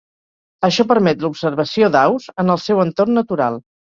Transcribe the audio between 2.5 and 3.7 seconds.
el seu entorn natural.